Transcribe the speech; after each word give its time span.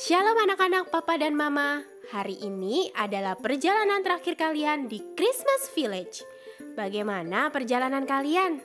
Shalom 0.00 0.32
anak-anak 0.32 0.88
papa 0.88 1.20
dan 1.20 1.36
mama 1.36 1.84
Hari 2.08 2.40
ini 2.40 2.88
adalah 2.96 3.36
perjalanan 3.36 4.00
terakhir 4.00 4.32
kalian 4.32 4.88
di 4.88 4.96
Christmas 5.12 5.68
Village 5.76 6.24
Bagaimana 6.72 7.52
perjalanan 7.52 8.08
kalian? 8.08 8.64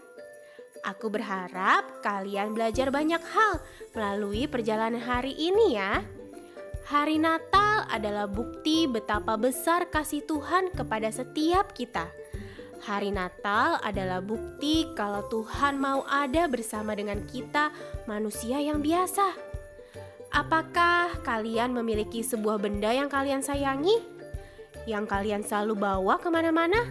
Aku 0.88 1.12
berharap 1.12 2.00
kalian 2.00 2.56
belajar 2.56 2.88
banyak 2.88 3.20
hal 3.20 3.60
melalui 3.92 4.48
perjalanan 4.48 5.04
hari 5.04 5.36
ini 5.36 5.76
ya 5.76 6.00
Hari 6.88 7.20
Natal 7.20 7.84
adalah 7.92 8.32
bukti 8.32 8.88
betapa 8.88 9.36
besar 9.36 9.92
kasih 9.92 10.24
Tuhan 10.24 10.72
kepada 10.72 11.12
setiap 11.12 11.76
kita 11.76 12.08
Hari 12.88 13.12
Natal 13.12 13.84
adalah 13.84 14.24
bukti 14.24 14.88
kalau 14.96 15.28
Tuhan 15.28 15.84
mau 15.84 16.08
ada 16.08 16.48
bersama 16.48 16.94
dengan 16.94 17.18
kita, 17.26 17.74
manusia 18.06 18.62
yang 18.62 18.78
biasa. 18.78 19.56
Apakah 20.36 21.05
kalian 21.26 21.74
memiliki 21.74 22.22
sebuah 22.22 22.62
benda 22.62 22.94
yang 22.94 23.10
kalian 23.10 23.42
sayangi? 23.42 23.98
Yang 24.86 25.06
kalian 25.10 25.42
selalu 25.42 25.82
bawa 25.82 26.22
ke 26.22 26.30
mana-mana? 26.30 26.86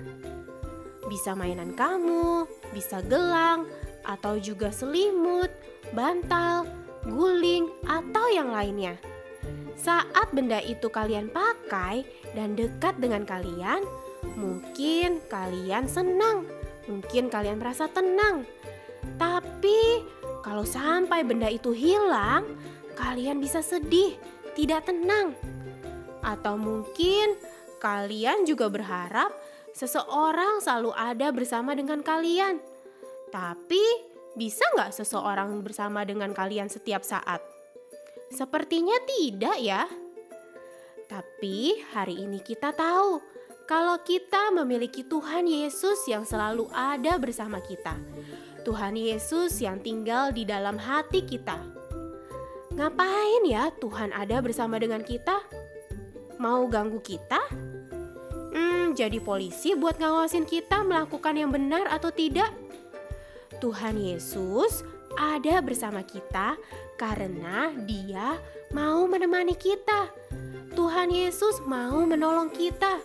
Bisa 1.06 1.38
mainan 1.38 1.78
kamu, 1.78 2.50
bisa 2.74 2.98
gelang, 3.06 3.70
atau 4.02 4.34
juga 4.42 4.74
selimut, 4.74 5.54
bantal, 5.94 6.66
guling, 7.06 7.70
atau 7.86 8.26
yang 8.34 8.50
lainnya. 8.50 8.98
Saat 9.78 10.34
benda 10.34 10.58
itu 10.58 10.90
kalian 10.90 11.30
pakai 11.30 12.02
dan 12.34 12.58
dekat 12.58 12.98
dengan 12.98 13.22
kalian, 13.22 13.86
Mungkin 14.34 15.22
kalian 15.30 15.86
senang, 15.86 16.48
mungkin 16.90 17.30
kalian 17.30 17.62
merasa 17.62 17.86
tenang. 17.86 18.42
Tapi 19.20 20.02
kalau 20.42 20.66
sampai 20.66 21.22
benda 21.22 21.46
itu 21.46 21.70
hilang, 21.70 22.48
kalian 22.94 23.42
bisa 23.42 23.60
sedih, 23.60 24.16
tidak 24.54 24.88
tenang. 24.88 25.34
Atau 26.24 26.56
mungkin 26.56 27.36
kalian 27.82 28.48
juga 28.48 28.72
berharap 28.72 29.28
seseorang 29.76 30.62
selalu 30.64 30.94
ada 30.96 31.28
bersama 31.34 31.76
dengan 31.76 32.00
kalian. 32.00 32.62
Tapi 33.28 33.82
bisa 34.38 34.64
nggak 34.78 34.94
seseorang 34.94 35.60
bersama 35.60 36.06
dengan 36.06 36.30
kalian 36.32 36.70
setiap 36.70 37.02
saat? 37.02 37.42
Sepertinya 38.32 38.96
tidak 39.04 39.58
ya. 39.60 39.84
Tapi 41.04 41.84
hari 41.92 42.24
ini 42.24 42.40
kita 42.40 42.72
tahu 42.72 43.20
kalau 43.68 44.00
kita 44.00 44.52
memiliki 44.52 45.04
Tuhan 45.04 45.44
Yesus 45.44 46.04
yang 46.08 46.24
selalu 46.24 46.66
ada 46.72 47.20
bersama 47.20 47.60
kita. 47.60 47.96
Tuhan 48.64 48.96
Yesus 48.96 49.60
yang 49.60 49.80
tinggal 49.84 50.32
di 50.32 50.48
dalam 50.48 50.80
hati 50.80 51.20
kita. 51.22 51.83
Ngapain 52.74 53.46
ya 53.46 53.70
Tuhan 53.78 54.10
ada 54.10 54.42
bersama 54.42 54.82
dengan 54.82 54.98
kita? 55.06 55.38
Mau 56.42 56.66
ganggu 56.66 56.98
kita? 56.98 57.38
Hmm, 58.50 58.98
jadi 58.98 59.22
polisi 59.22 59.78
buat 59.78 59.94
ngawasin 60.02 60.42
kita 60.42 60.82
melakukan 60.82 61.38
yang 61.38 61.54
benar 61.54 61.86
atau 61.86 62.10
tidak? 62.10 62.50
Tuhan 63.62 63.94
Yesus 63.94 64.82
ada 65.14 65.62
bersama 65.62 66.02
kita 66.02 66.58
karena 66.98 67.70
Dia 67.86 68.42
mau 68.74 69.06
menemani 69.06 69.54
kita. 69.54 70.10
Tuhan 70.74 71.14
Yesus 71.14 71.62
mau 71.70 72.02
menolong 72.02 72.50
kita. 72.50 72.98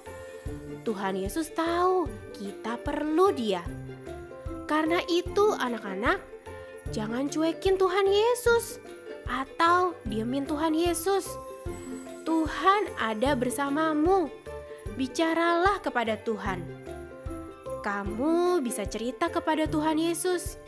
Tuhan 0.81 1.13
Yesus 1.13 1.53
tahu 1.53 2.09
kita 2.33 2.81
perlu 2.81 3.29
Dia. 3.37 3.61
Karena 4.65 4.97
itu, 5.05 5.53
anak-anak, 5.53 6.17
jangan 6.89 7.29
cuekin 7.29 7.77
Tuhan 7.77 8.09
Yesus 8.09 8.81
atau 9.29 9.93
diemin 10.09 10.49
Tuhan 10.49 10.73
Yesus. 10.73 11.29
Tuhan 12.25 12.89
ada 12.97 13.37
bersamamu. 13.37 14.33
Bicaralah 14.97 15.79
kepada 15.79 16.17
Tuhan. 16.19 16.59
Kamu 17.79 18.59
bisa 18.59 18.83
cerita 18.83 19.31
kepada 19.31 19.63
Tuhan 19.63 19.95
Yesus, 19.95 20.59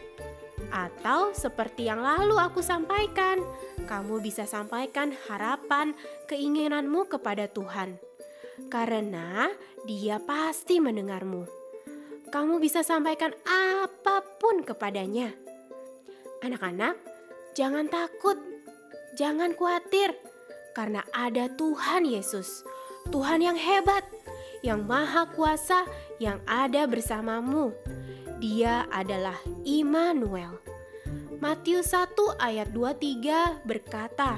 atau 0.72 1.36
seperti 1.36 1.92
yang 1.92 2.00
lalu 2.00 2.40
aku 2.40 2.64
sampaikan, 2.64 3.44
kamu 3.84 4.24
bisa 4.24 4.48
sampaikan 4.48 5.12
harapan, 5.28 5.92
keinginanmu 6.32 7.12
kepada 7.12 7.52
Tuhan 7.52 8.00
karena 8.70 9.50
Dia 9.82 10.22
pasti 10.22 10.78
mendengarmu. 10.78 11.50
Kamu 12.30 12.62
bisa 12.62 12.86
sampaikan 12.86 13.34
apa 13.44 14.22
pun 14.38 14.62
kepadanya. 14.62 15.34
Anak-anak, 16.46 16.96
jangan 17.58 17.90
takut, 17.90 18.38
jangan 19.16 19.56
khawatir, 19.56 20.16
karena 20.72 21.04
ada 21.12 21.52
Tuhan 21.52 22.08
Yesus, 22.08 22.64
Tuhan 23.12 23.44
yang 23.44 23.60
hebat, 23.60 24.06
yang 24.62 24.86
Maha 24.88 25.28
Kuasa, 25.34 25.84
yang 26.22 26.40
ada 26.48 26.86
bersamamu. 26.86 27.74
Dia 28.40 28.90
adalah 28.90 29.38
Immanuel. 29.68 30.58
Matius 31.42 31.94
1 31.94 32.38
ayat 32.38 32.70
23 32.70 33.66
berkata, 33.66 34.38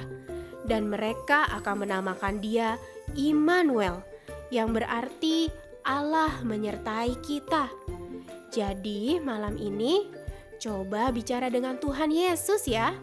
dan 0.63 0.87
mereka 0.87 1.43
akan 1.59 1.83
menamakan 1.83 2.39
dia 2.39 2.79
Immanuel, 3.19 3.99
yang 4.47 4.71
berarti 4.71 5.51
Allah 5.83 6.39
menyertai 6.47 7.19
kita. 7.19 7.67
Jadi, 8.53 9.19
malam 9.19 9.59
ini 9.59 10.07
coba 10.63 11.11
bicara 11.11 11.51
dengan 11.51 11.75
Tuhan 11.75 12.07
Yesus 12.07 12.63
ya. 12.71 12.95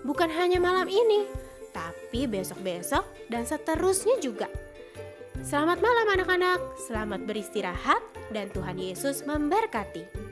Bukan 0.00 0.32
hanya 0.32 0.56
malam 0.56 0.88
ini, 0.88 1.28
tapi 1.76 2.24
besok-besok 2.24 3.04
dan 3.28 3.44
seterusnya 3.44 4.16
juga. 4.20 4.48
Selamat 5.44 5.80
malam 5.80 6.06
anak-anak, 6.08 6.60
selamat 6.88 7.24
beristirahat 7.24 8.00
dan 8.32 8.48
Tuhan 8.52 8.76
Yesus 8.80 9.24
memberkati. 9.28 10.29